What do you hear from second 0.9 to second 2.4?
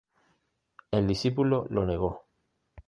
discípulo lo negó.